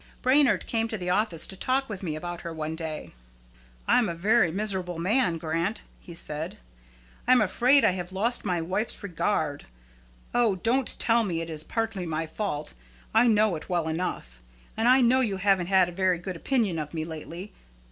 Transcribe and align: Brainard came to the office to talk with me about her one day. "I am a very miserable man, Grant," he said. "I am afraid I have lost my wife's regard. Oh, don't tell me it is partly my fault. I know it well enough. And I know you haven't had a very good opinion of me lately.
Brainard 0.23 0.65
came 0.65 0.87
to 0.87 0.97
the 0.97 1.11
office 1.11 1.45
to 1.45 1.55
talk 1.55 1.87
with 1.87 2.01
me 2.01 2.15
about 2.15 2.41
her 2.41 2.51
one 2.51 2.75
day. 2.75 3.13
"I 3.87 3.99
am 3.99 4.09
a 4.09 4.15
very 4.15 4.49
miserable 4.51 4.97
man, 4.97 5.37
Grant," 5.37 5.83
he 5.99 6.15
said. 6.15 6.57
"I 7.27 7.33
am 7.33 7.39
afraid 7.39 7.85
I 7.85 7.91
have 7.91 8.11
lost 8.11 8.43
my 8.43 8.61
wife's 8.61 9.03
regard. 9.03 9.65
Oh, 10.33 10.55
don't 10.55 10.97
tell 10.97 11.23
me 11.23 11.39
it 11.39 11.51
is 11.51 11.63
partly 11.63 12.07
my 12.07 12.25
fault. 12.25 12.73
I 13.13 13.27
know 13.27 13.55
it 13.55 13.69
well 13.69 13.87
enough. 13.87 14.39
And 14.75 14.87
I 14.87 15.01
know 15.01 15.19
you 15.19 15.37
haven't 15.37 15.67
had 15.67 15.87
a 15.87 15.91
very 15.91 16.17
good 16.17 16.35
opinion 16.35 16.79
of 16.79 16.95
me 16.95 17.05
lately. 17.05 17.53